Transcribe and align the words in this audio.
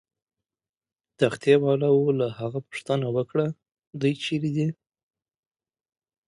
تختې 1.19 1.53
والاو 1.63 1.99
له 2.19 2.27
هغه 2.39 2.59
پوښتنه 2.67 3.07
وکړه: 3.15 3.45
دوی 3.99 4.13
چیرې 4.23 4.49
دي؟ 4.57 4.67